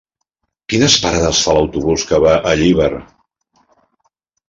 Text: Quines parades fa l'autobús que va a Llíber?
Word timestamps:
Quines 0.73 0.95
parades 1.03 1.43
fa 1.49 1.55
l'autobús 1.59 2.07
que 2.13 2.23
va 2.27 2.35
a 2.53 2.57
Llíber? 2.65 2.91